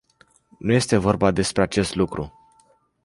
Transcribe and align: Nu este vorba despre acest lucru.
Nu 0.59 0.73
este 0.73 0.97
vorba 0.97 1.31
despre 1.31 1.61
acest 1.61 1.95
lucru. 1.95 2.33